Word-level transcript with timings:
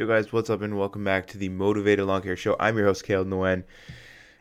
Yo, 0.00 0.06
guys, 0.06 0.32
what's 0.32 0.48
up, 0.48 0.62
and 0.62 0.78
welcome 0.78 1.04
back 1.04 1.26
to 1.26 1.36
the 1.36 1.50
Mowtivated 1.50 2.06
Lawn 2.06 2.22
Care 2.22 2.34
Show. 2.34 2.56
I'm 2.58 2.78
your 2.78 2.86
host, 2.86 3.04
Kale 3.04 3.22
Nguyen, 3.22 3.64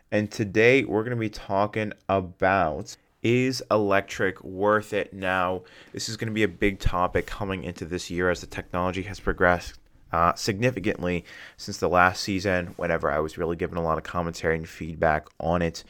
and 0.09 0.32
today 0.32 0.85
we're 0.85 1.04
going 1.04 1.17
to 1.17 1.20
be 1.20 1.29
talking 1.29 1.92
about 2.08 2.96
is 3.24 3.62
electric 3.70 4.42
worth 4.42 4.94
it 4.94 5.14
now? 5.14 5.64
This 5.92 6.08
is 6.08 6.16
going 6.16 6.30
to 6.30 6.34
be 6.34 6.44
a 6.44 6.48
big 6.48 6.80
topic 6.80 7.28
coming 7.28 7.66
into 7.66 7.84
this 7.84 8.10
year 8.10 8.30
as 8.30 8.40
the 8.40 8.48
technology 8.48 9.02
has 9.02 9.20
progressed 9.20 9.78
uh, 10.14 10.34
significantly 10.36 11.26
since 11.57 11.78
the 11.78 11.89
last 11.89 12.23
season, 12.23 12.68
whenever 12.78 13.12
I 13.12 13.20
was 13.20 13.38
really 13.38 13.57
giving 13.57 13.78
a 13.78 13.84
lot 13.84 13.98
of 13.98 14.05
commentary 14.05 14.55
and 14.55 14.66
feedback 14.66 15.28
on 15.41 15.62
it. 15.62 15.84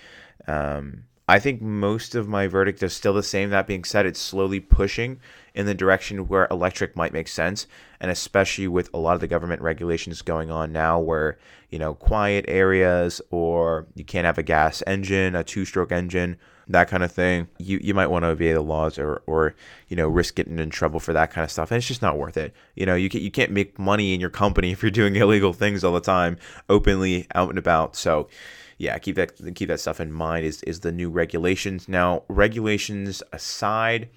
Um, 0.47 1.03
I 1.29 1.37
think 1.37 1.61
most 1.61 2.15
of 2.15 2.27
my 2.27 2.47
verdict 2.47 2.81
is 2.81 2.91
still 2.91 3.13
the 3.13 3.21
same. 3.21 3.51
That 3.51 3.67
being 3.67 3.83
said, 3.83 4.07
it's 4.07 4.19
slowly 4.19 4.59
pushing 4.59 5.19
in 5.53 5.67
the 5.67 5.75
direction 5.75 6.27
where 6.27 6.47
electric 6.49 6.95
might 6.95 7.13
make 7.13 7.27
sense, 7.27 7.67
and 7.99 8.09
especially 8.09 8.67
with 8.67 8.89
a 8.95 8.97
lot 8.97 9.13
of 9.13 9.21
the 9.21 9.27
government 9.27 9.61
regulations 9.61 10.23
going 10.23 10.49
on 10.49 10.71
now, 10.71 10.99
where 10.99 11.37
you 11.69 11.77
know 11.77 11.93
quiet 11.93 12.45
areas 12.47 13.21
or 13.29 13.85
you 13.93 14.03
can't 14.03 14.25
have 14.25 14.39
a 14.39 14.43
gas 14.43 14.81
engine, 14.87 15.35
a 15.35 15.43
two-stroke 15.43 15.91
engine, 15.91 16.35
that 16.69 16.87
kind 16.87 17.03
of 17.03 17.11
thing. 17.11 17.47
You 17.57 17.79
you 17.81 17.93
might 17.93 18.07
want 18.07 18.23
to 18.23 18.29
obey 18.29 18.53
the 18.53 18.61
laws 18.61 18.97
or 18.97 19.21
or 19.25 19.55
you 19.87 19.97
know 19.97 20.07
risk 20.07 20.35
getting 20.35 20.59
in 20.59 20.69
trouble 20.69 20.99
for 20.99 21.13
that 21.13 21.31
kind 21.31 21.43
of 21.43 21.51
stuff, 21.51 21.71
and 21.71 21.77
it's 21.77 21.87
just 21.87 22.01
not 22.01 22.17
worth 22.17 22.37
it. 22.37 22.53
You 22.75 22.85
know 22.85 22.95
you 22.95 23.09
can, 23.09 23.21
you 23.21 23.31
can't 23.31 23.51
make 23.51 23.77
money 23.77 24.13
in 24.13 24.21
your 24.21 24.29
company 24.29 24.71
if 24.71 24.81
you're 24.81 24.91
doing 24.91 25.15
illegal 25.15 25.51
things 25.51 25.83
all 25.83 25.93
the 25.93 25.99
time, 25.99 26.37
openly 26.69 27.27
out 27.35 27.49
and 27.49 27.57
about. 27.57 27.95
So 27.95 28.29
yeah, 28.77 28.97
keep 28.99 29.15
that 29.15 29.55
keep 29.55 29.67
that 29.67 29.79
stuff 29.79 29.99
in 29.99 30.11
mind. 30.11 30.45
Is 30.45 30.63
is 30.63 30.81
the 30.81 30.91
new 30.91 31.09
regulations 31.09 31.89
now? 31.89 32.23
Regulations 32.29 33.21
aside, 33.33 34.09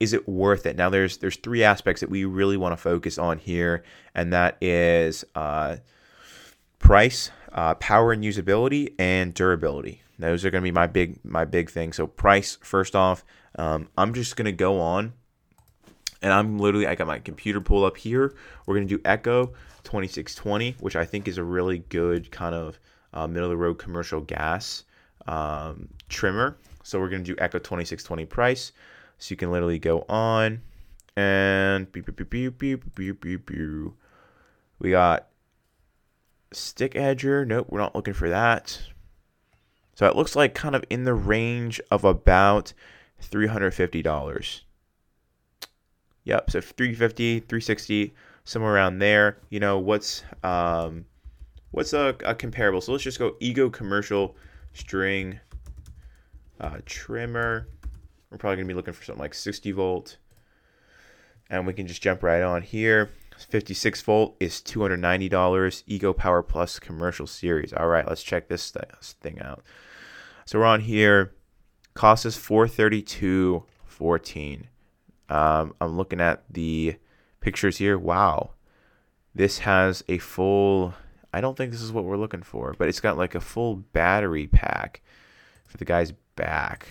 is 0.00 0.12
it 0.12 0.28
worth 0.28 0.66
it? 0.66 0.76
Now 0.76 0.90
there's 0.90 1.18
there's 1.18 1.36
three 1.36 1.62
aspects 1.62 2.00
that 2.00 2.10
we 2.10 2.24
really 2.24 2.56
want 2.56 2.72
to 2.72 2.76
focus 2.76 3.18
on 3.18 3.38
here, 3.38 3.84
and 4.14 4.32
that 4.32 4.58
is 4.60 5.24
uh, 5.36 5.76
price, 6.80 7.30
uh, 7.52 7.74
power 7.76 8.12
and 8.12 8.24
usability, 8.24 8.94
and 8.98 9.32
durability. 9.32 10.02
Those 10.18 10.44
are 10.44 10.50
going 10.50 10.62
to 10.62 10.66
be 10.66 10.72
my 10.72 10.86
big 10.86 11.24
my 11.24 11.44
big 11.44 11.70
thing. 11.70 11.92
So 11.92 12.06
price 12.06 12.58
first 12.62 12.96
off, 12.96 13.24
um, 13.58 13.88
I'm 13.96 14.14
just 14.14 14.36
going 14.36 14.46
to 14.46 14.52
go 14.52 14.80
on, 14.80 15.12
and 16.22 16.32
I'm 16.32 16.58
literally 16.58 16.86
I 16.86 16.94
got 16.94 17.06
my 17.06 17.18
computer 17.18 17.60
pulled 17.60 17.84
up 17.84 17.96
here. 17.96 18.34
We're 18.66 18.74
going 18.74 18.88
to 18.88 18.96
do 18.96 19.02
Echo 19.04 19.46
2620, 19.84 20.76
which 20.80 20.96
I 20.96 21.04
think 21.04 21.28
is 21.28 21.38
a 21.38 21.44
really 21.44 21.78
good 21.78 22.30
kind 22.30 22.54
of 22.54 22.78
uh, 23.12 23.26
middle 23.26 23.44
of 23.44 23.50
the 23.50 23.56
road 23.56 23.74
commercial 23.74 24.20
gas 24.20 24.84
um, 25.26 25.88
trimmer. 26.08 26.58
So 26.82 26.98
we're 26.98 27.10
going 27.10 27.22
to 27.22 27.34
do 27.34 27.40
Echo 27.40 27.58
2620 27.58 28.26
price. 28.26 28.72
So 29.18 29.32
you 29.32 29.36
can 29.36 29.50
literally 29.50 29.78
go 29.78 30.04
on 30.08 30.62
and 31.16 31.90
beep, 31.90 32.06
beep, 32.06 32.30
beep, 32.30 32.58
beep, 32.58 32.94
beep, 32.94 33.20
beep, 33.20 33.46
beep, 33.46 33.92
we 34.78 34.90
got 34.90 35.28
stick 36.52 36.94
edger. 36.94 37.46
Nope, 37.46 37.66
we're 37.68 37.80
not 37.80 37.94
looking 37.94 38.14
for 38.14 38.28
that. 38.28 38.80
So 39.98 40.06
it 40.06 40.14
looks 40.14 40.36
like 40.36 40.54
kind 40.54 40.76
of 40.76 40.84
in 40.90 41.02
the 41.02 41.12
range 41.12 41.80
of 41.90 42.04
about 42.04 42.72
$350. 43.20 44.60
Yep, 46.22 46.50
so 46.52 46.60
350, 46.60 47.40
360, 47.40 48.14
somewhere 48.44 48.74
around 48.74 49.00
there. 49.00 49.38
You 49.50 49.58
know, 49.58 49.80
what's 49.80 50.22
um 50.44 51.04
what's 51.72 51.94
a, 51.94 52.14
a 52.24 52.36
comparable? 52.36 52.80
So 52.80 52.92
let's 52.92 53.02
just 53.02 53.18
go 53.18 53.34
Ego 53.40 53.70
commercial 53.70 54.36
string 54.72 55.40
uh, 56.60 56.78
trimmer. 56.86 57.66
We're 58.30 58.38
probably 58.38 58.58
gonna 58.58 58.68
be 58.68 58.74
looking 58.74 58.94
for 58.94 59.02
something 59.02 59.20
like 59.20 59.34
60 59.34 59.72
volt, 59.72 60.16
and 61.50 61.66
we 61.66 61.72
can 61.72 61.88
just 61.88 62.02
jump 62.02 62.22
right 62.22 62.42
on 62.42 62.62
here. 62.62 63.10
56 63.44 64.02
volt 64.02 64.36
is 64.40 64.60
$290. 64.60 65.84
Ego 65.86 66.12
Power 66.12 66.42
Plus 66.42 66.78
commercial 66.78 67.26
series. 67.26 67.72
All 67.72 67.88
right, 67.88 68.06
let's 68.06 68.22
check 68.22 68.48
this 68.48 68.70
thing 69.20 69.40
out. 69.40 69.62
So 70.44 70.58
we're 70.58 70.66
on 70.66 70.80
here. 70.80 71.32
Cost 71.94 72.26
us 72.26 72.38
432.14. 72.38 74.64
Um, 75.28 75.74
I'm 75.80 75.96
looking 75.96 76.20
at 76.20 76.44
the 76.50 76.96
pictures 77.40 77.78
here. 77.78 77.98
Wow, 77.98 78.50
this 79.34 79.60
has 79.60 80.04
a 80.08 80.18
full 80.18 80.94
I 81.32 81.40
don't 81.40 81.56
think 81.56 81.72
this 81.72 81.82
is 81.82 81.92
what 81.92 82.04
we're 82.04 82.16
looking 82.16 82.42
for, 82.42 82.74
but 82.78 82.88
it's 82.88 83.00
got 83.00 83.18
like 83.18 83.34
a 83.34 83.40
full 83.40 83.76
battery 83.76 84.46
pack 84.46 85.02
for 85.66 85.76
the 85.76 85.84
guy's 85.84 86.12
back. 86.36 86.88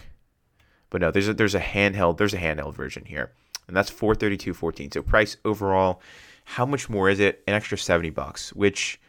But 0.89 1.01
no, 1.01 1.11
there's 1.11 1.27
a 1.27 1.33
there's 1.33 1.55
a 1.55 1.59
handheld 1.59 2.17
there's 2.17 2.33
a 2.33 2.39
handheld 2.39 2.75
version 2.75 3.05
here, 3.05 3.31
and 3.67 3.75
that's 3.75 3.91
432.14. 3.91 4.93
So 4.93 5.01
price 5.01 5.37
overall, 5.43 6.01
how 6.49 6.65
much 6.65 6.89
more 6.89 7.09
is 7.09 7.19
it? 7.19 7.43
An 7.45 7.53
extra 7.53 7.77
70 7.77 8.09
bucks, 8.11 8.53
which 8.53 9.01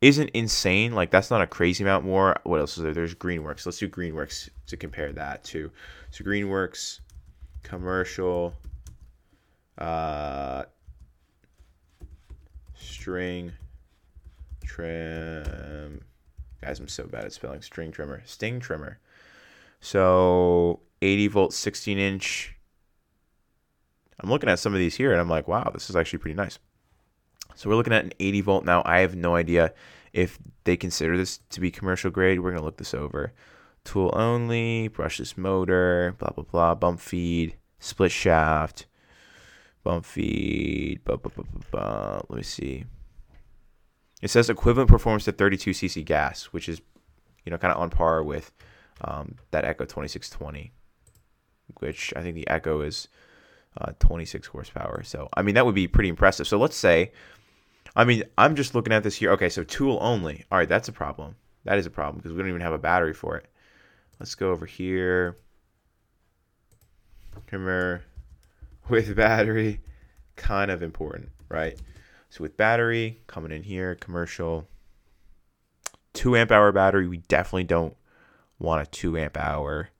isn't 0.00 0.30
insane. 0.30 0.92
Like 0.92 1.12
that's 1.12 1.30
not 1.30 1.40
a 1.40 1.46
crazy 1.46 1.84
amount 1.84 2.04
more. 2.04 2.36
What 2.42 2.58
else 2.58 2.76
is 2.76 2.82
there? 2.82 2.92
There's 2.92 3.14
Greenworks. 3.14 3.64
Let's 3.64 3.78
do 3.78 3.88
Greenworks 3.88 4.50
to 4.66 4.76
compare 4.76 5.12
that 5.12 5.44
to. 5.44 5.70
So 6.10 6.24
Greenworks 6.24 6.98
commercial 7.62 8.52
uh 9.78 10.64
string 12.74 13.52
trim. 14.64 16.02
Guys, 16.60 16.80
I'm 16.80 16.88
so 16.88 17.04
bad 17.04 17.24
at 17.24 17.32
spelling 17.32 17.62
string 17.62 17.92
trimmer. 17.92 18.22
Sting 18.26 18.58
trimmer. 18.58 18.98
So 19.80 20.80
80 21.00 21.28
volt, 21.28 21.54
16 21.54 21.96
inch. 21.98 22.56
I'm 24.18 24.28
looking 24.28 24.50
at 24.50 24.58
some 24.58 24.74
of 24.74 24.80
these 24.80 24.96
here 24.96 25.12
and 25.12 25.20
I'm 25.20 25.30
like, 25.30 25.46
wow, 25.46 25.70
this 25.72 25.88
is 25.88 25.94
actually 25.94 26.18
pretty 26.18 26.34
nice. 26.34 26.58
So 27.54 27.68
we're 27.68 27.76
looking 27.76 27.92
at 27.92 28.04
an 28.04 28.12
80 28.18 28.40
volt 28.42 28.64
now. 28.64 28.82
I 28.84 29.00
have 29.00 29.14
no 29.14 29.36
idea 29.36 29.72
if 30.12 30.38
they 30.64 30.76
consider 30.76 31.16
this 31.16 31.38
to 31.50 31.60
be 31.60 31.70
commercial 31.70 32.10
grade. 32.10 32.40
We're 32.40 32.52
to 32.52 32.62
look 32.62 32.76
this 32.76 32.94
over. 32.94 33.32
Tool 33.84 34.12
only, 34.14 34.88
brushless 34.90 35.36
motor, 35.36 36.14
blah, 36.18 36.30
blah, 36.30 36.44
blah, 36.44 36.74
bump 36.74 37.00
feed, 37.00 37.56
split 37.80 38.12
shaft, 38.12 38.86
bump 39.82 40.04
feed, 40.04 41.02
blah, 41.04 41.16
blah, 41.16 41.32
blah, 41.34 41.44
blah, 41.44 41.62
blah. 41.70 42.20
Let 42.28 42.36
me 42.36 42.42
see. 42.42 42.84
It 44.20 44.30
says 44.30 44.48
equivalent 44.48 44.88
performance 44.88 45.24
to 45.24 45.32
32 45.32 45.72
cc 45.72 46.04
gas, 46.04 46.44
which 46.46 46.68
is, 46.68 46.80
you 47.44 47.50
know, 47.50 47.58
kind 47.58 47.72
of 47.74 47.80
on 47.80 47.90
par 47.90 48.22
with 48.22 48.52
um, 49.00 49.34
that 49.50 49.64
Echo 49.64 49.84
2620, 49.84 50.72
which 51.80 52.12
I 52.14 52.22
think 52.22 52.36
the 52.36 52.46
Echo 52.46 52.82
is 52.82 53.08
uh, 53.80 53.92
26 53.98 54.46
horsepower. 54.46 55.02
So, 55.02 55.28
I 55.36 55.42
mean, 55.42 55.56
that 55.56 55.66
would 55.66 55.74
be 55.74 55.88
pretty 55.88 56.08
impressive. 56.08 56.46
So 56.46 56.56
let's 56.56 56.76
say, 56.76 57.10
I 57.94 58.04
mean, 58.04 58.24
I'm 58.38 58.56
just 58.56 58.74
looking 58.74 58.92
at 58.92 59.02
this 59.02 59.16
here. 59.16 59.32
Okay, 59.32 59.48
so 59.48 59.64
tool 59.64 59.98
only. 60.00 60.44
All 60.50 60.58
right, 60.58 60.68
that's 60.68 60.88
a 60.88 60.92
problem. 60.92 61.36
That 61.64 61.78
is 61.78 61.86
a 61.86 61.90
problem 61.90 62.18
because 62.18 62.32
we 62.32 62.38
don't 62.38 62.48
even 62.48 62.60
have 62.60 62.72
a 62.72 62.78
battery 62.78 63.14
for 63.14 63.36
it. 63.36 63.46
Let's 64.18 64.34
go 64.34 64.50
over 64.50 64.66
here. 64.66 65.36
Trimmer 67.46 68.02
with 68.88 69.14
battery, 69.14 69.80
kind 70.36 70.70
of 70.70 70.82
important, 70.82 71.28
right? 71.48 71.78
So 72.30 72.42
with 72.42 72.56
battery 72.56 73.20
coming 73.26 73.52
in 73.52 73.62
here, 73.62 73.94
commercial, 73.94 74.66
two 76.12 76.36
amp 76.36 76.50
hour 76.50 76.72
battery. 76.72 77.06
We 77.06 77.18
definitely 77.18 77.64
don't 77.64 77.94
want 78.58 78.82
a 78.82 78.90
two 78.90 79.18
amp 79.18 79.36
hour. 79.36 79.90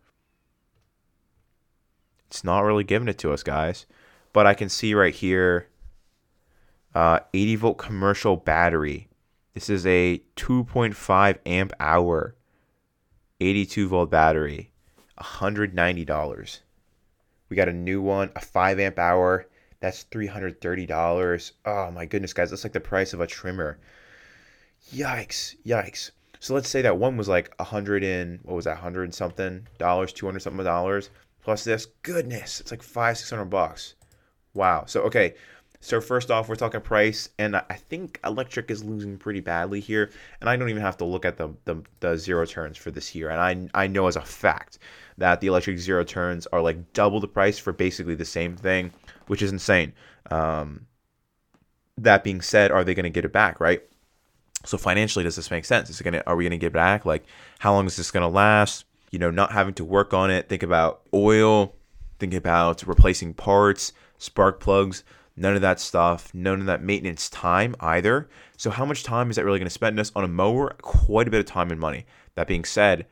It's 2.29 2.45
not 2.45 2.61
really 2.61 2.85
giving 2.85 3.09
it 3.09 3.19
to 3.19 3.33
us, 3.33 3.43
guys. 3.43 3.85
But 4.33 4.47
I 4.47 4.55
can 4.55 4.71
see 4.71 4.95
right 4.95 5.15
here, 5.15 5.69
uh, 6.95 7.21
80 7.33 7.57
volt 7.57 7.79
commercial 7.79 8.37
battery. 8.37 9.09
This 9.55 9.69
is 9.69 9.87
a 9.87 10.23
2.5 10.37 11.39
amp 11.45 11.73
hour, 11.79 12.35
82 13.41 13.89
volt 13.89 14.11
battery, 14.11 14.71
$190. 15.21 16.61
We 17.49 17.57
got 17.57 17.69
a 17.69 17.73
new 17.73 18.01
one, 18.01 18.31
a 18.35 18.41
5 18.41 18.81
amp 18.81 18.99
hour, 18.99 19.47
that's 19.83 20.05
$330. 20.05 21.53
Oh 21.67 21.91
my 21.91 22.07
goodness, 22.07 22.33
guys. 22.33 22.51
That's 22.51 22.65
like 22.65 22.73
the 22.73 22.81
price 22.81 23.13
of 23.13 23.21
a 23.21 23.27
trimmer. 23.27 23.79
Yikes. 24.95 25.57
Yikes. 25.67 26.13
So 26.39 26.55
let's 26.55 26.69
say 26.69 26.83
that 26.83 26.99
one 26.99 27.17
was 27.17 27.29
like 27.29 27.53
hundred 27.61 28.05
and 28.05 28.39
what 28.45 28.55
was 28.55 28.65
that, 28.65 28.79
hundred 28.79 29.13
something 29.13 29.67
dollars, 29.79 30.13
two 30.13 30.27
hundred 30.27 30.41
something 30.41 30.65
dollars. 30.65 31.11
Plus 31.43 31.65
this, 31.65 31.87
goodness, 32.03 32.61
it's 32.61 32.71
like 32.71 32.83
five, 32.83 33.19
six 33.19 33.31
hundred 33.31 33.47
bucks. 33.47 33.97
Wow. 34.55 34.85
So 34.87 35.03
okay. 35.03 35.35
So 35.83 36.01
first 36.01 36.31
off, 36.31 36.49
we're 36.49 36.55
talking 36.55 36.81
price, 36.81 37.29
and 37.39 37.57
I 37.57 37.75
think 37.75 38.21
electric 38.25 38.71
is 38.71 38.83
losing 38.85 39.19
pretty 39.19 39.41
badly 39.41 39.81
here. 39.81 40.11
And 40.41 40.49
I 40.49 40.57
don't 40.57 40.71
even 40.71 40.81
have 40.81 40.97
to 40.99 41.05
look 41.05 41.25
at 41.25 41.37
the 41.37 41.55
the, 41.65 41.83
the 42.01 42.17
zero 42.17 42.47
turns 42.47 42.79
for 42.79 42.91
this 42.91 43.15
year. 43.15 43.29
And 43.29 43.71
I 43.75 43.85
I 43.85 43.87
know 43.89 44.07
as 44.07 44.17
a 44.17 44.23
fact 44.23 44.79
that 45.19 45.41
the 45.41 45.49
electric 45.49 45.79
zero 45.79 46.05
turns 46.05 46.47
are 46.47 46.63
like 46.63 46.93
double 46.95 47.21
the 47.21 47.29
price 47.29 47.59
for 47.59 47.73
basically 47.73 48.15
the 48.15 48.25
same 48.25 48.57
thing 48.57 48.93
which 49.27 49.43
is 49.43 49.51
insane. 49.51 49.93
Um, 50.31 50.87
that 51.99 52.25
being 52.25 52.41
said, 52.41 52.71
are 52.71 52.85
they 52.85 52.95
going 52.95 53.05
to 53.05 53.11
get 53.11 53.25
it 53.25 53.33
back, 53.33 53.61
right? 53.61 53.83
So 54.65 54.79
financially, 54.79 55.25
does 55.25 55.37
this 55.37 55.51
make 55.51 55.65
sense? 55.65 55.91
Is 55.91 56.01
it 56.01 56.05
gonna? 56.05 56.23
Are 56.25 56.37
we 56.37 56.45
gonna 56.45 56.57
get 56.57 56.73
back? 56.73 57.05
Like, 57.05 57.25
how 57.59 57.73
long 57.73 57.87
is 57.87 57.97
this 57.97 58.13
gonna 58.13 58.29
last? 58.29 58.85
You 59.11 59.19
know, 59.19 59.31
not 59.31 59.51
having 59.51 59.75
to 59.75 59.85
work 59.85 60.15
on 60.15 60.31
it. 60.31 60.49
Think 60.49 60.63
about 60.63 61.01
oil. 61.13 61.75
Think 62.21 62.33
about 62.35 62.87
replacing 62.87 63.35
parts, 63.35 63.93
spark 64.19 64.61
plugs. 64.61 65.03
None 65.37 65.55
of 65.55 65.63
that 65.63 65.81
stuff, 65.81 66.33
none 66.35 66.61
of 66.61 66.67
that 66.67 66.83
maintenance 66.83 67.29
time 67.31 67.75
either. 67.81 68.29
So, 68.57 68.71
how 68.71 68.85
much 68.85 69.03
time 69.03 69.31
is 69.31 69.37
that 69.37 69.45
really 69.45 69.59
going 69.59 69.67
to 69.67 69.71
spend 69.71 69.99
us 69.99 70.13
on 70.15 70.25
a 70.25 70.29
mower? 70.29 70.75
Quite 70.83 71.29
a 71.29 71.31
bit 71.31 71.41
of 71.41 71.47
time 71.47 71.71
and 71.71 71.81
money. 71.81 72.07
That 72.35 72.47
being 72.47 72.65
said, 72.65 73.07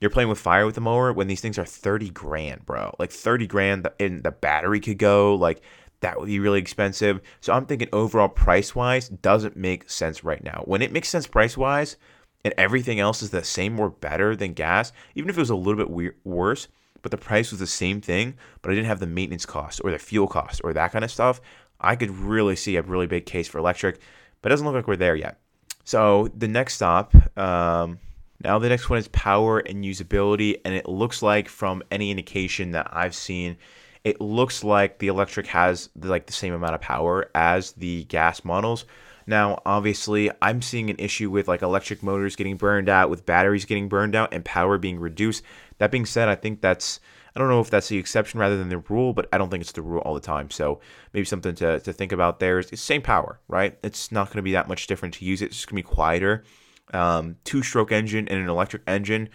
you're 0.00 0.10
playing 0.10 0.28
with 0.28 0.38
fire 0.38 0.66
with 0.66 0.74
the 0.74 0.80
mower 0.80 1.12
when 1.12 1.26
these 1.26 1.40
things 1.40 1.58
are 1.58 1.64
30 1.64 2.10
grand, 2.10 2.64
bro. 2.64 2.94
Like 2.98 3.12
30 3.12 3.46
grand 3.46 3.88
and 3.98 4.22
the 4.22 4.30
battery 4.30 4.80
could 4.80 4.98
go. 4.98 5.34
Like, 5.34 5.62
that 6.00 6.18
would 6.18 6.26
be 6.26 6.40
really 6.40 6.60
expensive. 6.60 7.20
So, 7.40 7.52
I'm 7.52 7.66
thinking 7.66 7.88
overall 7.92 8.28
price 8.28 8.74
wise 8.74 9.08
doesn't 9.08 9.56
make 9.56 9.90
sense 9.90 10.24
right 10.24 10.42
now. 10.42 10.62
When 10.64 10.82
it 10.82 10.92
makes 10.92 11.08
sense 11.08 11.26
price 11.26 11.56
wise 11.56 11.96
and 12.44 12.54
everything 12.56 13.00
else 13.00 13.22
is 13.22 13.30
the 13.30 13.44
same 13.44 13.78
or 13.78 13.90
better 13.90 14.34
than 14.34 14.54
gas, 14.54 14.92
even 15.14 15.28
if 15.28 15.36
it 15.36 15.40
was 15.40 15.50
a 15.50 15.56
little 15.56 15.76
bit 15.76 15.90
we- 15.90 16.12
worse, 16.24 16.68
but 17.02 17.10
the 17.10 17.16
price 17.16 17.50
was 17.50 17.60
the 17.60 17.66
same 17.66 18.00
thing, 18.00 18.34
but 18.62 18.70
I 18.70 18.74
didn't 18.74 18.88
have 18.88 19.00
the 19.00 19.06
maintenance 19.06 19.46
cost 19.46 19.80
or 19.84 19.90
the 19.90 19.98
fuel 19.98 20.26
cost 20.26 20.60
or 20.64 20.72
that 20.72 20.92
kind 20.92 21.04
of 21.04 21.10
stuff, 21.10 21.40
I 21.80 21.96
could 21.96 22.10
really 22.10 22.56
see 22.56 22.76
a 22.76 22.82
really 22.82 23.06
big 23.06 23.26
case 23.26 23.48
for 23.48 23.58
electric, 23.58 24.00
but 24.42 24.50
it 24.50 24.52
doesn't 24.52 24.66
look 24.66 24.74
like 24.74 24.86
we're 24.86 24.96
there 24.96 25.16
yet. 25.16 25.38
So 25.84 26.28
the 26.36 26.48
next 26.48 26.74
stop, 26.74 27.14
um, 27.38 27.98
now 28.42 28.58
the 28.58 28.68
next 28.68 28.88
one 28.88 28.98
is 28.98 29.08
power 29.08 29.58
and 29.58 29.84
usability, 29.84 30.60
and 30.64 30.74
it 30.74 30.88
looks 30.88 31.22
like 31.22 31.48
from 31.48 31.82
any 31.90 32.10
indication 32.10 32.72
that 32.72 32.88
I've 32.92 33.14
seen, 33.14 33.56
it 34.04 34.20
looks 34.20 34.64
like 34.64 34.98
the 34.98 35.08
electric 35.08 35.46
has 35.48 35.90
like 36.00 36.26
the 36.26 36.32
same 36.32 36.54
amount 36.54 36.74
of 36.74 36.80
power 36.80 37.30
as 37.34 37.72
the 37.72 38.04
gas 38.04 38.44
models. 38.44 38.86
Now, 39.26 39.60
obviously, 39.66 40.30
I'm 40.40 40.62
seeing 40.62 40.90
an 40.90 40.96
issue 40.98 41.30
with 41.30 41.48
like 41.48 41.62
electric 41.62 42.02
motors 42.02 42.34
getting 42.34 42.56
burned 42.56 42.88
out, 42.88 43.10
with 43.10 43.26
batteries 43.26 43.64
getting 43.64 43.88
burned 43.88 44.14
out, 44.14 44.32
and 44.32 44.44
power 44.44 44.78
being 44.78 44.98
reduced. 44.98 45.44
That 45.80 45.90
being 45.90 46.06
said, 46.06 46.28
I 46.28 46.36
think 46.36 46.60
that's 46.60 47.00
I 47.34 47.40
don't 47.40 47.48
know 47.48 47.60
if 47.60 47.70
that's 47.70 47.88
the 47.88 47.96
exception 47.96 48.38
rather 48.38 48.56
than 48.56 48.68
the 48.68 48.78
rule, 48.78 49.12
but 49.12 49.28
I 49.32 49.38
don't 49.38 49.50
think 49.50 49.62
it's 49.62 49.72
the 49.72 49.82
rule 49.82 50.02
all 50.02 50.14
the 50.14 50.20
time. 50.20 50.50
So 50.50 50.80
maybe 51.12 51.24
something 51.24 51.54
to, 51.56 51.80
to 51.80 51.92
think 51.92 52.12
about 52.12 52.38
there 52.38 52.58
is 52.58 52.68
same 52.80 53.02
power, 53.02 53.40
right? 53.48 53.78
It's 53.82 54.12
not 54.12 54.28
going 54.28 54.36
to 54.36 54.42
be 54.42 54.52
that 54.52 54.68
much 54.68 54.86
different 54.86 55.14
to 55.14 55.24
use 55.24 55.40
it. 55.40 55.46
It's 55.46 55.56
just 55.56 55.68
going 55.68 55.82
to 55.82 55.88
be 55.88 55.94
quieter. 55.94 56.44
Um, 56.92 57.36
two 57.44 57.62
stroke 57.62 57.92
engine 57.92 58.28
and 58.28 58.40
an 58.40 58.48
electric 58.48 58.82
engine, 58.86 59.28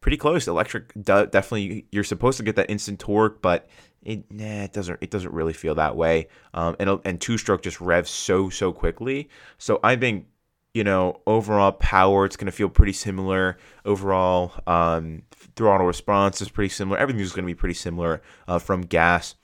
pretty 0.00 0.16
close. 0.16 0.48
Electric 0.48 0.92
definitely 1.02 1.86
you're 1.90 2.04
supposed 2.04 2.38
to 2.38 2.44
get 2.44 2.56
that 2.56 2.70
instant 2.70 2.98
torque, 2.98 3.42
but 3.42 3.68
it 4.02 4.30
nah, 4.30 4.62
it 4.64 4.72
doesn't 4.72 4.98
it 5.00 5.10
doesn't 5.10 5.32
really 5.32 5.52
feel 5.52 5.74
that 5.74 5.96
way. 5.96 6.28
Um, 6.54 6.76
and 6.78 7.00
and 7.04 7.20
two 7.20 7.36
stroke 7.36 7.62
just 7.62 7.80
revs 7.80 8.10
so 8.10 8.48
so 8.48 8.72
quickly. 8.72 9.28
So 9.58 9.80
I 9.82 9.96
think 9.96 10.26
you 10.74 10.84
know 10.84 11.20
overall 11.26 11.72
power 11.72 12.24
it's 12.24 12.36
going 12.36 12.46
to 12.46 12.52
feel 12.52 12.68
pretty 12.68 12.92
similar. 12.92 13.58
Overall 13.84 14.52
um, 14.66 15.22
throttle 15.32 15.86
response 15.86 16.40
is 16.40 16.48
pretty 16.48 16.68
similar. 16.68 16.98
Everything 16.98 17.22
is 17.22 17.32
going 17.32 17.44
to 17.44 17.46
be 17.46 17.54
pretty 17.54 17.74
similar 17.74 18.22
uh, 18.48 18.58
from 18.58 18.82
gas 18.82 19.34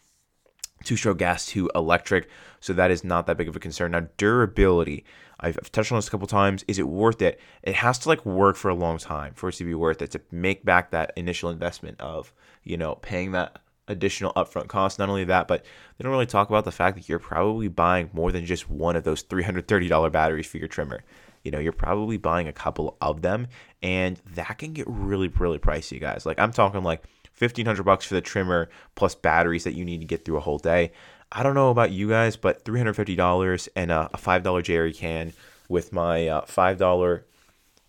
two 0.85 0.97
stroke 0.97 1.19
gas 1.19 1.47
to 1.47 1.71
electric. 1.75 2.29
So 2.61 2.73
that 2.75 2.91
is 2.91 3.05
not 3.05 3.27
that 3.27 3.37
big 3.37 3.49
of 3.49 3.57
a 3.57 3.61
concern. 3.61 3.93
Now 3.93 4.07
durability. 4.17 5.05
I've, 5.39 5.59
I've 5.61 5.71
touched 5.71 5.93
on 5.93 5.99
this 5.99 6.09
a 6.09 6.11
couple 6.11 6.27
times. 6.27 6.65
Is 6.67 6.79
it 6.79 6.89
worth 6.89 7.21
it? 7.21 7.39
It 7.63 7.75
has 7.75 7.99
to 8.01 8.09
like 8.09 8.25
work 8.25 8.57
for 8.57 8.71
a 8.71 8.75
long 8.75 8.99
time 8.99 9.35
for 9.35 9.51
it 9.51 9.55
to 9.57 9.65
be 9.65 9.75
worth 9.75 10.01
it 10.01 10.13
to 10.13 10.21
make 10.31 10.65
back 10.65 10.91
that 10.91 11.13
initial 11.17 11.51
investment 11.51 12.01
of 12.01 12.33
you 12.63 12.77
know 12.77 12.95
paying 12.97 13.33
that 13.33 13.61
additional 13.89 14.33
upfront 14.35 14.69
cost. 14.69 14.99
Not 14.99 15.09
only 15.09 15.25
that, 15.25 15.49
but 15.49 15.65
they 15.97 16.03
don't 16.03 16.13
really 16.13 16.27
talk 16.27 16.49
about 16.49 16.65
the 16.65 16.73
fact 16.73 16.97
that 16.97 17.09
you're 17.09 17.19
probably 17.19 17.69
buying 17.69 18.11
more 18.13 18.33
than 18.33 18.45
just 18.45 18.69
one 18.69 18.97
of 18.97 19.05
those 19.05 19.23
$330 19.23 20.13
batteries 20.13 20.47
for 20.47 20.59
your 20.59 20.69
trimmer. 20.69 21.03
You 21.45 21.51
know, 21.53 21.59
you're 21.59 21.73
probably 21.73 22.17
buying 22.17 22.49
a 22.49 22.53
couple 22.53 22.97
of 23.01 23.23
them, 23.23 23.47
and 23.83 24.21
that 24.35 24.59
can 24.59 24.73
get 24.73 24.87
really, 24.89 25.29
really 25.29 25.59
pricey, 25.59 26.01
guys. 26.01 26.27
Like 26.27 26.41
I'm 26.41 26.53
talking 26.53 26.83
like 26.83 27.05
1500 27.39 27.83
bucks 27.85 28.07
for 28.07 28.15
the 28.15 28.21
trimmer 28.21 28.69
plus 28.95 29.15
batteries 29.15 29.65
that 29.65 29.75
you 29.75 29.85
need 29.85 30.01
to 30.01 30.07
get 30.07 30.25
through 30.25 30.39
a 30.39 30.41
whole 30.41 30.59
day. 30.59 30.93
I 31.31 31.43
don't 31.43 31.55
know 31.55 31.71
about 31.71 31.93
you 31.93 32.09
guys, 32.09 32.37
but 32.37 32.65
$350 32.65 33.69
and 33.77 33.91
a, 33.91 34.11
a 34.13 34.17
$5 34.17 34.63
jerry 34.65 34.93
can 34.93 35.33
with 35.69 35.93
my 35.93 36.29
uh, 36.29 36.45
$5 36.47 37.23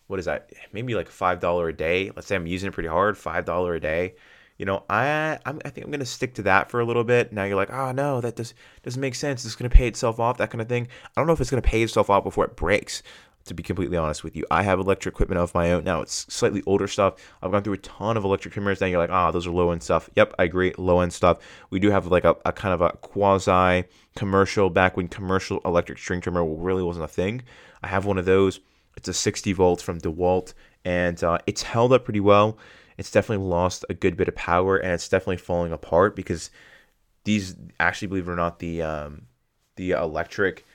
what 0.08 0.20
is 0.20 0.26
that? 0.26 0.52
Maybe 0.72 0.96
like 0.96 1.10
$5 1.10 1.70
a 1.70 1.74
day. 1.74 2.12
Let's 2.16 2.28
say 2.28 2.38
I'm 2.38 2.48
using 2.48 2.70
it 2.70 2.72
pretty 2.72 2.88
hard, 2.88 3.16
$5 3.16 3.76
a 3.76 3.80
day 3.82 4.14
you 4.58 4.66
know, 4.66 4.84
I 4.90 5.38
I'm, 5.46 5.62
i 5.66 5.70
think 5.70 5.86
I'm 5.86 5.92
gonna 5.92 6.06
stick 6.06 6.34
to 6.36 6.44
that 6.44 6.70
for 6.70 6.80
a 6.80 6.86
little 6.86 7.04
bit. 7.04 7.32
Now 7.32 7.44
you're 7.44 7.56
like, 7.56 7.72
oh 7.72 7.92
no, 7.92 8.22
that 8.22 8.36
does 8.36 8.54
doesn't 8.84 9.02
make 9.02 9.16
sense. 9.16 9.46
It's 9.46 9.56
gonna 9.56 9.70
pay 9.70 9.88
itself 9.88 10.20
off, 10.20 10.38
that 10.38 10.50
kind 10.50 10.62
of 10.62 10.68
thing. 10.68 10.88
I 11.16 11.22
don't 11.22 11.28
know 11.28 11.34
if 11.34 11.42
it's 11.42 11.50
gonna 11.50 11.62
pay 11.62 11.84
itself 11.84 12.10
off 12.10 12.24
before 12.24 12.46
it 12.46 12.56
breaks. 12.56 13.04
To 13.46 13.54
be 13.54 13.64
completely 13.64 13.96
honest 13.96 14.26
with 14.26 14.36
you, 14.36 14.46
I 14.52 14.64
have 14.64 14.78
electric 14.78 15.16
equipment 15.16 15.40
of 15.40 15.54
my 15.54 15.72
own. 15.72 15.86
Now 15.86 16.02
it's 16.02 16.26
slightly 16.34 16.62
older 16.66 16.86
stuff. 16.86 17.16
I've 17.42 17.50
gone 17.50 17.64
through 17.64 17.76
a 17.76 17.78
ton 17.78 18.18
of 18.18 18.26
electric 18.26 18.54
trimmers. 18.54 18.82
Now 18.82 18.88
you're 18.88 19.00
like, 19.00 19.10
ah, 19.10 19.30
oh, 19.30 19.32
those 19.32 19.48
are 19.48 19.52
low 19.52 19.72
end 19.72 19.84
stuff. 19.84 20.10
Yep, 20.18 20.34
I 20.38 20.44
agree, 20.44 20.74
low 20.78 21.00
end 21.00 21.14
stuff. 21.14 21.38
We 21.70 21.80
do 21.80 21.90
have 21.90 22.08
like 22.08 22.26
a, 22.26 22.36
a 22.44 22.52
kind 22.52 22.74
of 22.74 22.82
a 22.82 22.90
quasi 22.98 23.86
commercial 24.18 24.70
back 24.70 24.98
when 24.98 25.08
commercial 25.08 25.62
electric 25.64 25.98
string 25.98 26.20
trimmer 26.20 26.44
really 26.44 26.84
wasn't 26.84 27.06
a 27.06 27.08
thing. 27.08 27.44
I 27.82 27.88
have 27.88 28.06
one 28.06 28.18
of 28.18 28.26
those. 28.26 28.60
It's 28.98 29.08
a 29.08 29.14
60 29.14 29.54
volts 29.54 29.82
from 29.82 30.02
DeWalt, 30.02 30.54
and 30.84 31.24
uh, 31.24 31.38
it's 31.46 31.62
held 31.62 31.94
up 31.94 32.04
pretty 32.04 32.20
well 32.20 32.58
it's 32.98 33.12
definitely 33.12 33.46
lost 33.46 33.86
a 33.90 33.94
good 33.94 34.18
bit 34.18 34.28
of 34.28 34.36
power 34.36 34.78
and 34.78 34.92
it's 34.92 35.08
definitely 35.08 35.38
falling 35.38 35.72
apart 35.72 36.16
because 36.16 36.50
these 37.24 37.56
actually 37.80 38.08
believe 38.08 38.28
it 38.28 38.32
or 38.32 38.36
not 38.36 38.60
the 38.60 38.82
um, 38.82 39.24
the 39.76 39.92
electric 39.92 40.66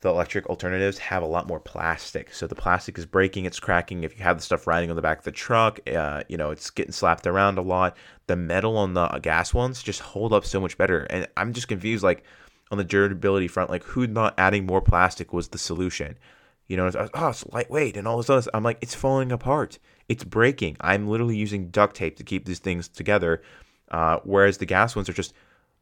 the 0.00 0.10
electric 0.10 0.46
alternatives 0.46 0.98
have 0.98 1.22
a 1.22 1.26
lot 1.26 1.48
more 1.48 1.58
plastic. 1.58 2.32
So 2.34 2.46
the 2.46 2.54
plastic 2.54 2.98
is 2.98 3.06
breaking 3.06 3.46
it's 3.46 3.58
cracking. 3.58 4.04
If 4.04 4.18
you 4.18 4.22
have 4.22 4.36
the 4.36 4.42
stuff 4.42 4.66
riding 4.66 4.90
on 4.90 4.96
the 4.96 5.02
back 5.02 5.18
of 5.18 5.24
the 5.24 5.32
truck 5.32 5.80
uh, 5.88 6.22
you 6.28 6.36
know 6.36 6.50
it's 6.50 6.70
getting 6.70 6.92
slapped 6.92 7.26
around 7.26 7.58
a 7.58 7.62
lot. 7.62 7.96
The 8.26 8.36
metal 8.36 8.76
on 8.76 8.94
the 8.94 9.08
gas 9.20 9.52
ones 9.52 9.82
just 9.82 10.00
hold 10.00 10.32
up 10.32 10.44
so 10.44 10.60
much 10.60 10.78
better. 10.78 11.00
And 11.10 11.26
i'm 11.36 11.52
just 11.52 11.68
confused 11.68 12.04
like 12.04 12.22
on 12.70 12.78
the 12.78 12.84
durability 12.84 13.48
front 13.48 13.70
like 13.70 13.84
who 13.84 14.06
not 14.06 14.34
adding 14.38 14.66
more 14.66 14.80
plastic 14.80 15.32
was 15.32 15.48
the 15.48 15.58
solution? 15.58 16.16
You 16.68 16.76
know, 16.78 16.86
it's, 16.86 16.96
oh, 16.96 17.28
it's 17.28 17.46
lightweight 17.52 17.96
and 17.96 18.08
all 18.08 18.16
this 18.16 18.30
other. 18.30 18.50
I'm 18.54 18.62
like, 18.62 18.78
it's 18.80 18.94
falling 18.94 19.32
apart. 19.32 19.78
It's 20.08 20.24
breaking. 20.24 20.76
I'm 20.80 21.08
literally 21.08 21.36
using 21.36 21.68
duct 21.68 21.96
tape 21.96 22.16
to 22.16 22.24
keep 22.24 22.44
these 22.44 22.58
things 22.58 22.88
together. 22.88 23.42
Uh, 23.90 24.18
whereas 24.24 24.58
the 24.58 24.66
gas 24.66 24.96
ones 24.96 25.08
are 25.08 25.14
just 25.14 25.34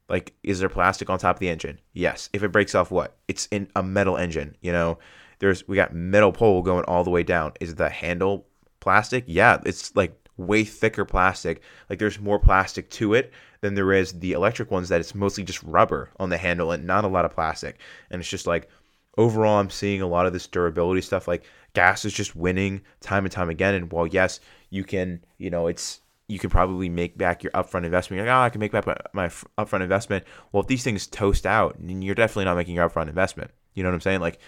like, 0.08 0.34
is 0.42 0.60
there 0.60 0.68
plastic 0.68 1.08
on 1.08 1.18
top 1.18 1.36
of 1.36 1.40
the 1.40 1.48
engine? 1.48 1.78
Yes. 1.92 2.28
If 2.32 2.42
it 2.42 2.52
breaks 2.52 2.74
off, 2.74 2.90
what? 2.90 3.16
It's 3.28 3.46
in 3.50 3.68
a 3.74 3.82
metal 3.82 4.16
engine. 4.16 4.56
You 4.60 4.72
know, 4.72 4.98
there's 5.38 5.66
we 5.66 5.76
got 5.76 5.94
metal 5.94 6.32
pole 6.32 6.62
going 6.62 6.84
all 6.84 7.04
the 7.04 7.10
way 7.10 7.22
down. 7.22 7.52
Is 7.60 7.74
the 7.74 7.88
handle 7.88 8.46
plastic? 8.80 9.24
Yeah, 9.26 9.60
it's 9.64 9.94
like 9.96 10.14
way 10.36 10.64
thicker 10.64 11.04
plastic. 11.04 11.62
Like 11.88 11.98
there's 11.98 12.20
more 12.20 12.38
plastic 12.38 12.90
to 12.90 13.14
it 13.14 13.32
than 13.60 13.74
there 13.74 13.92
is 13.92 14.12
the 14.12 14.32
electric 14.32 14.70
ones 14.70 14.88
that 14.88 15.00
it's 15.00 15.14
mostly 15.14 15.44
just 15.44 15.62
rubber 15.62 16.10
on 16.18 16.30
the 16.30 16.36
handle 16.36 16.72
and 16.72 16.86
not 16.86 17.04
a 17.04 17.08
lot 17.08 17.24
of 17.24 17.32
plastic. 17.32 17.78
And 18.10 18.20
it's 18.20 18.30
just 18.30 18.46
like 18.46 18.68
overall, 19.16 19.58
I'm 19.58 19.70
seeing 19.70 20.02
a 20.02 20.06
lot 20.06 20.26
of 20.26 20.32
this 20.32 20.46
durability 20.46 21.00
stuff. 21.00 21.28
Like 21.28 21.44
gas 21.74 22.04
is 22.04 22.12
just 22.12 22.36
winning 22.36 22.82
time 23.00 23.24
and 23.24 23.32
time 23.32 23.50
again. 23.50 23.74
And 23.74 23.90
while 23.90 24.06
yes, 24.06 24.40
you 24.70 24.84
can, 24.84 25.24
you 25.38 25.50
know, 25.50 25.66
it's 25.66 26.00
you 26.28 26.38
can 26.38 26.50
probably 26.50 26.88
make 26.88 27.18
back 27.18 27.42
your 27.42 27.52
upfront 27.52 27.84
investment. 27.84 28.18
You're 28.18 28.26
like, 28.26 28.34
oh, 28.34 28.44
I 28.46 28.48
can 28.50 28.60
make 28.60 28.72
back 28.72 28.86
my, 28.86 28.96
my 29.12 29.28
upfront 29.28 29.82
investment. 29.82 30.24
Well, 30.50 30.62
if 30.62 30.66
these 30.66 30.82
things 30.84 31.06
toast 31.06 31.44
out, 31.44 31.76
then 31.78 32.00
you're 32.00 32.14
definitely 32.14 32.46
not 32.46 32.56
making 32.56 32.76
your 32.76 32.88
upfront 32.88 33.08
investment. 33.08 33.50
You 33.74 33.82
know 33.82 33.90
what 33.90 33.96
I'm 33.96 34.00
saying? 34.00 34.20
Like, 34.20 34.38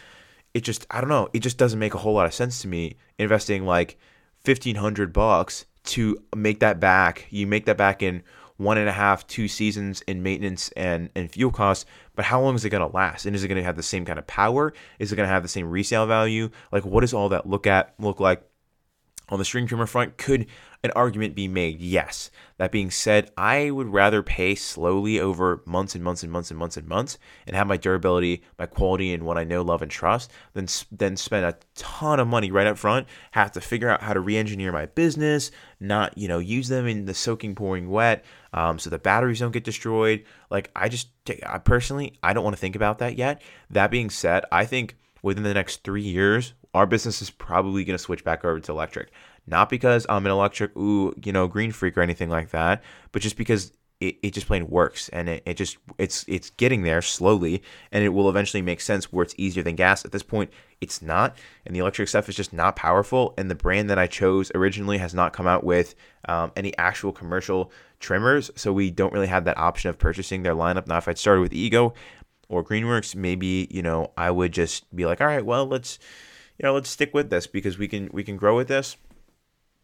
it 0.54 0.62
just, 0.62 0.86
I 0.90 1.00
don't 1.00 1.10
know, 1.10 1.28
it 1.32 1.40
just 1.40 1.58
doesn't 1.58 1.78
make 1.78 1.94
a 1.94 1.98
whole 1.98 2.14
lot 2.14 2.26
of 2.26 2.32
sense 2.32 2.62
to 2.62 2.68
me 2.68 2.96
investing 3.18 3.66
like 3.66 3.98
fifteen 4.38 4.76
hundred 4.76 5.12
bucks 5.12 5.66
to 5.84 6.16
make 6.34 6.60
that 6.60 6.80
back. 6.80 7.26
You 7.30 7.46
make 7.46 7.66
that 7.66 7.76
back 7.76 8.02
in 8.02 8.22
one 8.56 8.78
and 8.78 8.88
a 8.88 8.92
half, 8.92 9.26
two 9.26 9.48
seasons 9.48 10.02
in 10.02 10.22
maintenance 10.22 10.70
and, 10.76 11.10
and 11.14 11.30
fuel 11.30 11.50
costs, 11.50 11.86
but 12.14 12.24
how 12.24 12.40
long 12.40 12.54
is 12.54 12.64
it 12.64 12.70
going 12.70 12.88
to 12.88 12.94
last? 12.94 13.26
And 13.26 13.34
is 13.34 13.42
it 13.42 13.48
going 13.48 13.58
to 13.58 13.64
have 13.64 13.76
the 13.76 13.82
same 13.82 14.04
kind 14.04 14.18
of 14.18 14.26
power? 14.26 14.72
Is 14.98 15.12
it 15.12 15.16
going 15.16 15.26
to 15.26 15.32
have 15.32 15.42
the 15.42 15.48
same 15.48 15.68
resale 15.68 16.06
value? 16.06 16.50
Like, 16.70 16.84
what 16.84 17.00
does 17.00 17.14
all 17.14 17.28
that 17.30 17.48
look 17.48 17.66
at 17.66 17.94
look 17.98 18.20
like? 18.20 18.42
On 19.30 19.38
the 19.38 19.44
string 19.44 19.66
trimmer 19.66 19.86
front, 19.86 20.18
could 20.18 20.46
an 20.82 20.90
argument 20.90 21.34
be 21.34 21.48
made? 21.48 21.80
Yes. 21.80 22.30
That 22.58 22.70
being 22.70 22.90
said, 22.90 23.30
I 23.38 23.70
would 23.70 23.88
rather 23.88 24.22
pay 24.22 24.54
slowly 24.54 25.18
over 25.18 25.62
months 25.64 25.94
and 25.94 26.04
months 26.04 26.22
and 26.22 26.30
months 26.30 26.50
and 26.50 26.58
months 26.58 26.76
and 26.76 26.86
months 26.86 27.16
and 27.46 27.56
have 27.56 27.66
my 27.66 27.78
durability, 27.78 28.42
my 28.58 28.66
quality, 28.66 29.14
and 29.14 29.22
what 29.22 29.38
I 29.38 29.44
know, 29.44 29.62
love, 29.62 29.80
and 29.80 29.90
trust 29.90 30.30
than, 30.52 30.66
than 30.92 31.16
spend 31.16 31.46
a 31.46 31.56
ton 31.74 32.20
of 32.20 32.28
money 32.28 32.50
right 32.50 32.66
up 32.66 32.76
front, 32.76 33.06
have 33.30 33.50
to 33.52 33.62
figure 33.62 33.88
out 33.88 34.02
how 34.02 34.12
to 34.12 34.20
re 34.20 34.36
engineer 34.36 34.72
my 34.72 34.84
business, 34.84 35.50
not, 35.80 36.18
you 36.18 36.28
know, 36.28 36.38
use 36.38 36.68
them 36.68 36.86
in 36.86 37.06
the 37.06 37.14
soaking, 37.14 37.54
pouring 37.54 37.88
wet 37.88 38.22
um, 38.54 38.78
so 38.78 38.88
the 38.88 38.98
batteries 38.98 39.40
don't 39.40 39.50
get 39.50 39.64
destroyed. 39.64 40.24
Like, 40.48 40.70
I 40.76 40.88
just, 40.88 41.08
I 41.44 41.58
personally, 41.58 42.18
I 42.22 42.32
don't 42.32 42.44
want 42.44 42.54
to 42.54 42.60
think 42.60 42.76
about 42.76 43.00
that 43.00 43.18
yet. 43.18 43.42
That 43.68 43.90
being 43.90 44.10
said, 44.10 44.44
I 44.52 44.64
think 44.64 44.96
within 45.22 45.42
the 45.42 45.52
next 45.52 45.82
three 45.82 46.02
years, 46.02 46.54
our 46.72 46.86
business 46.86 47.20
is 47.20 47.30
probably 47.30 47.84
going 47.84 47.98
to 47.98 48.02
switch 48.02 48.22
back 48.22 48.44
over 48.44 48.60
to 48.60 48.72
electric. 48.72 49.10
Not 49.46 49.68
because 49.68 50.06
I'm 50.08 50.24
an 50.24 50.32
electric, 50.32 50.74
ooh, 50.76 51.12
you 51.24 51.32
know, 51.32 51.48
green 51.48 51.72
freak 51.72 51.98
or 51.98 52.00
anything 52.00 52.30
like 52.30 52.50
that, 52.50 52.82
but 53.10 53.22
just 53.22 53.36
because 53.36 53.72
it, 54.04 54.16
it 54.22 54.34
just 54.34 54.46
plain 54.46 54.68
works. 54.68 55.08
And 55.10 55.28
it, 55.28 55.42
it 55.46 55.54
just 55.54 55.78
it's 55.98 56.24
it's 56.28 56.50
getting 56.50 56.82
there 56.82 57.00
slowly 57.00 57.62
and 57.90 58.04
it 58.04 58.10
will 58.10 58.28
eventually 58.28 58.62
make 58.62 58.80
sense 58.80 59.12
where 59.12 59.22
it's 59.22 59.34
easier 59.38 59.62
than 59.62 59.76
gas. 59.76 60.04
At 60.04 60.12
this 60.12 60.22
point 60.22 60.50
it's 60.80 61.00
not 61.00 61.36
and 61.64 61.74
the 61.74 61.80
electric 61.80 62.08
stuff 62.08 62.28
is 62.28 62.36
just 62.36 62.52
not 62.52 62.76
powerful. 62.76 63.34
And 63.38 63.50
the 63.50 63.54
brand 63.54 63.88
that 63.90 63.98
i 63.98 64.06
chose 64.06 64.52
originally 64.54 64.98
has 64.98 65.14
not 65.14 65.32
come 65.32 65.46
out 65.46 65.64
with 65.64 65.94
um, 66.28 66.52
any 66.56 66.76
actual 66.76 67.12
commercial 67.12 67.72
trimmers. 68.00 68.50
So 68.56 68.72
we 68.72 68.90
don't 68.90 69.12
really 69.12 69.26
have 69.28 69.44
that 69.46 69.58
option 69.58 69.88
of 69.88 69.98
purchasing 69.98 70.42
their 70.42 70.54
lineup. 70.54 70.86
Now 70.86 70.98
if 70.98 71.08
i'd 71.08 71.18
started 71.18 71.40
with 71.40 71.54
ego 71.54 71.94
or 72.50 72.62
greenworks 72.62 73.16
maybe 73.16 73.66
you 73.70 73.80
know 73.80 74.12
i 74.18 74.30
would 74.30 74.52
just 74.52 74.94
be 74.94 75.06
like 75.06 75.18
all 75.22 75.26
right 75.26 75.46
well 75.46 75.64
let's 75.64 75.98
you 76.58 76.62
know 76.62 76.74
let's 76.74 76.90
stick 76.90 77.14
with 77.14 77.30
this 77.30 77.46
because 77.46 77.78
we 77.78 77.88
can 77.88 78.10
we 78.12 78.22
can 78.22 78.36
grow 78.36 78.54
with 78.54 78.68
this. 78.68 78.98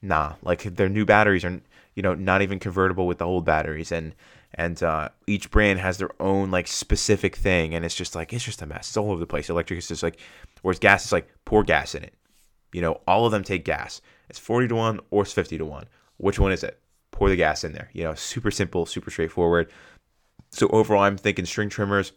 Nah 0.03 0.35
like 0.43 0.63
their 0.63 0.91
new 0.91 1.07
batteries 1.07 1.45
are 1.45 1.63
you 1.95 2.03
know 2.03 2.15
not 2.15 2.43
even 2.43 2.59
convertible 2.59 3.07
with 3.07 3.19
the 3.19 3.27
old 3.27 3.45
batteries. 3.45 3.93
And 3.93 4.15
and 4.55 4.83
uh, 4.83 5.11
each 5.27 5.51
brand 5.51 5.79
has 5.79 5.99
their 5.99 6.11
own 6.21 6.51
like 6.51 6.67
specific 6.67 7.37
thing. 7.37 7.75
And 7.75 7.85
it's 7.85 7.95
just 7.95 8.15
like 8.15 8.33
it's 8.33 8.45
just 8.45 8.63
a 8.63 8.67
mess. 8.67 8.89
It's 8.89 8.97
all 8.97 9.11
over 9.11 9.21
the 9.21 9.27
place. 9.27 9.51
Electric 9.51 9.79
is 9.79 9.89
just 9.89 10.03
like 10.03 10.19
whereas 10.63 10.79
gas 10.79 11.05
is 11.05 11.13
like 11.13 11.29
pour 11.45 11.63
gas 11.63 11.95
in 11.95 12.03
it. 12.03 12.15
You 12.73 12.81
know 12.81 13.01
all 13.07 13.27
of 13.27 13.33
them 13.33 13.45
take 13.45 13.65
gas. 13.65 14.01
It's 14.29 14.39
40 14.39 14.69
to 14.69 14.75
1 14.77 15.01
or 15.11 15.23
it's 15.23 15.33
50 15.33 15.59
to 15.59 15.65
1 15.65 15.87
which 16.21 16.39
one 16.39 16.53
is 16.53 16.63
it? 16.63 16.79
Pour 17.13 17.29
the 17.29 17.37
gas 17.37 17.65
in 17.65 17.73
there. 17.73 17.91
You 17.93 18.05
know 18.05 18.15
super 18.15 18.51
simple 18.51 18.87
super 18.87 19.11
straightforward. 19.11 19.71
So 20.51 20.69
overall 20.69 21.03
i'm 21.03 21.17
thinking 21.17 21.47
string 21.47 21.69
trimmers. 21.69 22.13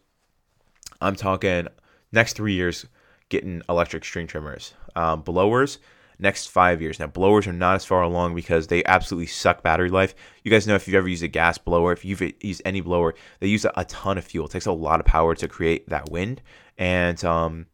I'm 1.02 1.16
talking 1.16 1.68
next 2.12 2.34
three 2.34 2.54
years 2.54 2.86
getting 3.30 3.62
electric 3.68 4.06
string 4.06 4.28
trimmers. 4.28 4.74
Um, 4.96 5.22
blowers 5.22 5.80
next 6.20 6.48
five 6.48 6.82
years. 6.82 7.00
Now, 7.00 7.08
blowers 7.08 7.48
are 7.48 7.54
not 7.54 7.76
as 7.76 7.86
far 7.86 8.02
along 8.02 8.36
because 8.36 8.68
they 8.68 8.84
absolutely 8.86 9.28
suck 9.28 9.64
battery 9.64 9.90
life. 9.90 10.16
You 10.44 10.52
guys 10.52 10.68
know 10.68 10.76
if 10.76 10.88
you've 10.88 10.96
ever 10.96 11.08
used 11.08 11.24
a 11.24 11.28
gas 11.28 11.58
blower, 11.58 11.92
if 11.92 12.06
you've 12.06 12.22
used 12.42 12.62
any 12.66 12.82
blower, 12.82 13.16
they 13.40 13.48
use 13.48 13.66
a, 13.66 13.86
ton 13.86 14.18
of 14.18 14.24
fuel. 14.24 14.46
It 14.46 14.52
takes 14.52 14.66
a 14.66 14.72
lot 14.72 15.00
of 15.00 15.06
power 15.06 15.36
to 15.36 15.48
create 15.48 15.90
that 15.90 16.10
wind. 16.10 16.42
And 16.78 17.24
um, 17.24 17.68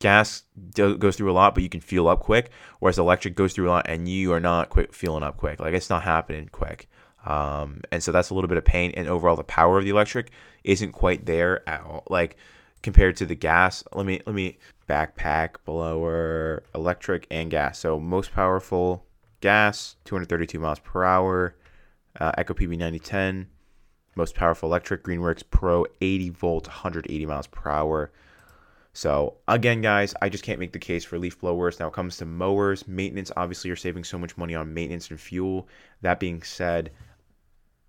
gas 0.00 0.42
goes 0.74 1.16
through 1.16 1.30
a 1.30 1.34
lot, 1.34 1.54
but 1.54 1.62
you 1.62 1.68
can 1.68 1.80
fuel 1.80 2.08
up 2.08 2.20
quick. 2.20 2.50
Whereas 2.80 2.98
electric 2.98 3.34
goes 3.34 3.52
through 3.52 3.68
a 3.68 3.70
lot 3.70 3.86
and 3.88 4.08
you 4.08 4.32
are 4.32 4.40
not 4.40 4.70
quick 4.70 4.92
fueling 4.92 5.22
up 5.22 5.36
quick. 5.36 5.60
Like 5.60 5.74
it's 5.74 5.90
not 5.90 6.02
happening 6.02 6.48
quick. 6.50 6.88
Um, 7.24 7.80
and 7.90 8.02
so 8.02 8.12
that's 8.12 8.30
a 8.30 8.34
little 8.34 8.48
bit 8.48 8.58
of 8.58 8.64
pain. 8.64 8.92
And 8.96 9.08
overall, 9.08 9.36
the 9.36 9.44
power 9.44 9.78
of 9.78 9.84
the 9.84 9.90
electric 9.90 10.30
isn't 10.62 10.92
quite 10.92 11.26
there 11.26 11.66
at 11.68 11.80
all. 11.82 12.04
Like 12.08 12.36
compared 12.84 13.16
to 13.16 13.26
the 13.26 13.34
gas. 13.34 13.82
Let 13.92 14.06
me 14.06 14.20
let 14.26 14.34
me 14.34 14.58
backpack 14.88 15.56
blower 15.64 16.62
electric 16.74 17.26
and 17.30 17.50
gas. 17.50 17.80
So 17.80 17.98
most 17.98 18.32
powerful 18.32 19.04
gas 19.40 19.96
232 20.04 20.60
miles 20.60 20.78
per 20.78 21.02
hour. 21.02 21.56
Uh, 22.20 22.30
Echo 22.38 22.54
PB 22.54 22.78
9010 22.78 23.48
most 24.16 24.34
powerful 24.34 24.68
electric 24.68 25.02
Greenworks 25.02 25.42
Pro 25.50 25.86
80 26.00 26.30
volt 26.30 26.68
180 26.68 27.26
miles 27.26 27.46
per 27.46 27.70
hour. 27.70 28.12
So 28.92 29.38
again, 29.48 29.80
guys, 29.80 30.14
I 30.22 30.28
just 30.28 30.44
can't 30.44 30.60
make 30.60 30.72
the 30.72 30.78
case 30.78 31.04
for 31.04 31.18
leaf 31.18 31.40
blowers. 31.40 31.80
Now 31.80 31.88
it 31.88 31.94
comes 31.94 32.16
to 32.18 32.24
mowers, 32.24 32.86
maintenance. 32.86 33.32
Obviously, 33.36 33.68
you're 33.68 33.76
saving 33.76 34.04
so 34.04 34.18
much 34.18 34.36
money 34.36 34.54
on 34.54 34.72
maintenance 34.72 35.10
and 35.10 35.18
fuel. 35.18 35.66
That 36.02 36.20
being 36.20 36.42
said, 36.42 36.92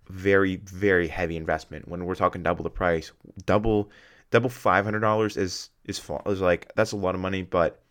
very 0.08 0.56
very 0.56 1.06
heavy 1.06 1.36
investment. 1.36 1.86
When 1.86 2.04
we're 2.04 2.16
talking 2.16 2.42
double 2.42 2.64
the 2.64 2.70
price, 2.70 3.12
double 3.44 3.90
double 4.30 4.50
five 4.50 4.84
hundred 4.84 5.00
dollars 5.00 5.36
is 5.36 5.70
is 5.84 6.00
is 6.26 6.40
like 6.40 6.72
that's 6.74 6.92
a 6.92 6.96
lot 6.96 7.14
of 7.14 7.20
money, 7.20 7.42
but 7.42 7.82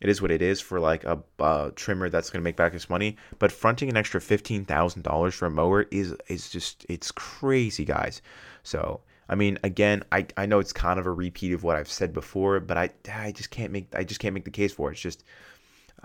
it 0.00 0.08
is 0.08 0.20
what 0.20 0.30
it 0.30 0.42
is 0.42 0.60
for 0.60 0.80
like 0.80 1.04
a, 1.04 1.72
trimmer 1.76 2.10
that's 2.10 2.30
gonna 2.30 2.42
make 2.42 2.56
back 2.56 2.74
its 2.74 2.90
money. 2.90 3.16
But 3.38 3.52
fronting 3.52 3.88
an 3.88 3.96
extra 3.96 4.20
fifteen 4.20 4.64
thousand 4.64 5.02
dollars 5.02 5.34
for 5.34 5.46
a 5.46 5.50
mower 5.50 5.86
is 5.90 6.14
is 6.28 6.50
just 6.50 6.84
it's 6.88 7.10
crazy, 7.12 7.84
guys. 7.84 8.22
So 8.62 9.00
I 9.28 9.34
mean, 9.34 9.58
again, 9.64 10.04
I, 10.12 10.26
I 10.36 10.46
know 10.46 10.58
it's 10.58 10.72
kind 10.72 11.00
of 11.00 11.06
a 11.06 11.12
repeat 11.12 11.52
of 11.52 11.64
what 11.64 11.76
I've 11.76 11.90
said 11.90 12.12
before, 12.12 12.60
but 12.60 12.76
I 12.76 12.90
I 13.12 13.32
just 13.32 13.50
can't 13.50 13.72
make 13.72 13.94
I 13.94 14.04
just 14.04 14.20
can't 14.20 14.34
make 14.34 14.44
the 14.44 14.50
case 14.50 14.72
for 14.72 14.90
it. 14.90 14.92
It's 14.92 15.00
just 15.00 15.24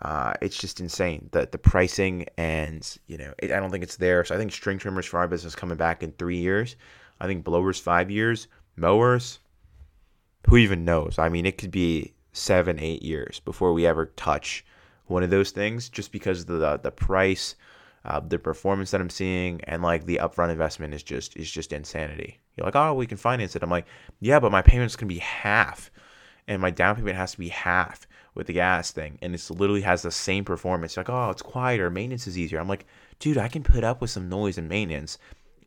uh, 0.01 0.33
it's 0.41 0.57
just 0.57 0.79
insane 0.79 1.29
the 1.31 1.47
the 1.51 1.57
pricing 1.57 2.25
and 2.37 2.97
you 3.07 3.17
know 3.17 3.33
it, 3.37 3.51
I 3.51 3.59
don't 3.59 3.71
think 3.71 3.83
it's 3.83 3.97
there. 3.97 4.23
So 4.23 4.35
I 4.35 4.37
think 4.37 4.51
string 4.51 4.77
trimmers 4.77 5.05
for 5.05 5.19
our 5.19 5.27
business 5.27 5.55
coming 5.55 5.77
back 5.77 6.03
in 6.03 6.11
three 6.13 6.37
years. 6.37 6.75
I 7.19 7.27
think 7.27 7.43
blowers 7.43 7.79
five 7.79 8.09
years, 8.09 8.47
mowers 8.77 9.39
who 10.47 10.57
even 10.57 10.85
knows? 10.85 11.17
I 11.17 11.29
mean, 11.29 11.45
it 11.45 11.57
could 11.57 11.71
be 11.71 12.13
seven, 12.31 12.79
eight 12.79 13.03
years 13.03 13.39
before 13.41 13.73
we 13.73 13.85
ever 13.85 14.07
touch 14.07 14.65
one 15.07 15.23
of 15.23 15.29
those 15.29 15.51
things, 15.51 15.89
just 15.89 16.11
because 16.11 16.45
the 16.45 16.77
the, 16.77 16.91
price, 16.91 17.55
uh, 18.05 18.19
the 18.19 18.39
performance 18.39 18.91
that 18.91 19.01
I'm 19.01 19.09
seeing, 19.09 19.61
and 19.63 19.81
like 19.81 20.05
the 20.05 20.19
upfront 20.21 20.51
investment 20.51 20.93
is 20.93 21.03
just 21.03 21.35
is 21.35 21.49
just 21.49 21.73
insanity. 21.73 22.39
You're 22.55 22.65
like, 22.65 22.75
oh, 22.75 22.93
we 22.93 23.07
can 23.07 23.17
finance 23.17 23.55
it. 23.55 23.63
I'm 23.63 23.69
like, 23.69 23.87
yeah, 24.19 24.39
but 24.39 24.51
my 24.51 24.61
payment's 24.61 24.95
gonna 24.95 25.07
be 25.07 25.19
half, 25.19 25.91
and 26.47 26.61
my 26.61 26.69
down 26.69 26.95
payment 26.95 27.17
has 27.17 27.31
to 27.33 27.39
be 27.39 27.49
half 27.49 28.07
with 28.35 28.47
the 28.47 28.53
gas 28.53 28.91
thing, 28.91 29.17
and 29.21 29.33
it's 29.33 29.49
literally 29.49 29.81
has 29.81 30.03
the 30.03 30.11
same 30.11 30.45
performance. 30.45 30.95
You're 30.95 31.03
like, 31.03 31.09
oh, 31.09 31.31
it's 31.31 31.41
quieter, 31.41 31.89
maintenance 31.89 32.27
is 32.27 32.37
easier. 32.37 32.59
I'm 32.59 32.67
like, 32.67 32.85
dude, 33.17 33.37
I 33.37 33.47
can 33.47 33.63
put 33.63 33.83
up 33.83 34.01
with 34.01 34.11
some 34.11 34.29
noise 34.29 34.57
and 34.57 34.69
maintenance 34.69 35.17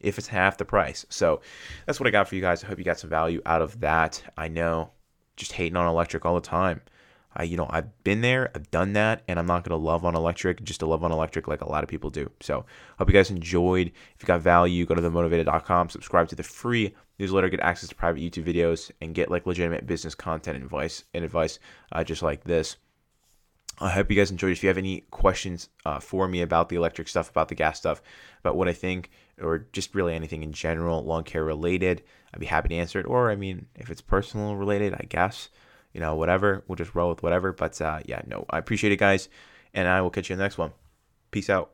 if 0.03 0.19
it's 0.19 0.29
half 0.29 0.59
the 0.59 0.65
price. 0.65 1.07
So 1.09 1.41
that's 1.87 2.01
what 2.01 2.07
I 2.07 2.11
got 2.11 2.29
for 2.29 2.35
you 2.35 2.41
guys. 2.41 2.63
I 2.63 2.67
hope 2.67 2.79
you 2.79 2.85
got 2.85 2.99
some 2.99 3.11
value 3.11 3.41
out 3.47 3.63
of 3.63 3.81
that. 3.81 4.23
I 4.37 4.49
know 4.49 4.91
just 5.37 5.53
hating 5.53 5.77
on 5.77 5.87
electric 5.87 6.25
all 6.25 6.35
the 6.35 6.41
time. 6.41 6.83
I, 7.35 7.45
you 7.45 7.57
know, 7.57 7.67
I've 7.71 8.05
been 8.05 8.21
there, 8.21 8.51
I've 8.55 8.71
done 8.71 8.93
that, 8.93 9.23
and 9.27 9.39
I'm 9.39 9.47
not 9.47 9.65
gonna 9.65 9.81
love 9.81 10.05
on 10.05 10.15
electric 10.15 10.63
just 10.65 10.81
to 10.81 10.87
love 10.87 11.03
on 11.03 11.13
electric 11.13 11.49
like 11.49 11.63
a 11.63 11.69
lot 11.69 11.83
of 11.83 11.89
people 11.89 12.11
do. 12.11 12.31
So, 12.41 12.67
hope 12.99 13.09
you 13.09 13.15
guys 13.15 13.31
enjoyed. 13.31 13.89
If 13.89 14.23
you 14.23 14.27
got 14.27 14.43
value, 14.43 14.85
go 14.85 14.95
to 14.95 15.01
themowtivated.com, 15.01 15.89
subscribe 15.89 16.29
to 16.29 16.37
the 16.37 16.43
free 16.43 16.95
newsletter, 17.19 17.49
get 17.49 17.61
access 17.61 17.89
to 17.89 17.95
private 17.95 18.21
YouTube 18.21 18.45
videos, 18.45 18.91
and 19.01 19.15
get 19.15 19.31
like 19.31 19.47
legitimate 19.47 19.87
business 19.87 20.15
content 20.15 20.57
and 20.57 20.65
advice 20.65 21.05
and 21.15 21.25
advice 21.25 21.59
uh, 21.93 22.05
just 22.05 22.23
like 22.23 22.45
this. 22.45 22.77
I 23.81 23.91
hope 23.91 24.11
you 24.11 24.17
guys 24.17 24.31
enjoyed. 24.31 24.53
If 24.53 24.63
you 24.63 24.69
have 24.69 24.79
any 24.79 25.01
questions 25.11 25.69
uh, 25.85 25.99
for 25.99 26.29
me 26.29 26.43
about 26.43 26.69
the 26.69 26.77
electric 26.77 27.09
stuff, 27.09 27.31
about 27.31 27.49
the 27.49 27.55
gas 27.55 27.79
stuff, 27.79 28.03
about 28.41 28.57
what 28.57 28.69
I 28.69 28.73
think, 28.73 29.11
or 29.41 29.67
just 29.73 29.95
really 29.95 30.15
anything 30.15 30.43
in 30.43 30.53
general, 30.53 31.03
lawn 31.05 31.25
care 31.25 31.45
related, 31.45 32.03
I'd 32.33 32.41
be 32.41 32.47
happy 32.47 32.69
to 32.69 32.75
answer 32.75 33.01
it. 33.01 33.07
Or, 33.07 33.31
I 33.31 33.37
mean, 33.37 33.67
if 33.75 33.91
it's 33.91 34.01
personal 34.01 34.57
related, 34.57 34.95
I 34.95 35.07
guess, 35.09 35.49
you 35.93 36.01
know, 36.01 36.15
whatever, 36.15 36.65
we'll 36.67 36.77
just 36.77 36.95
roll 36.95 37.11
with 37.11 37.23
whatever. 37.23 37.53
But 37.53 37.81
uh, 37.81 38.01
yeah, 38.05 38.23
no, 38.27 38.45
I 38.51 38.59
appreciate 38.59 38.93
it, 38.93 38.99
guys. 38.99 39.29
And 39.75 39.89
I 39.89 40.03
will 40.03 40.11
catch 40.11 40.29
you 40.29 40.35
in 40.35 40.39
the 40.39 40.45
next 40.45 40.59
one. 40.59 40.73
Peace 41.31 41.49
out. 41.49 41.71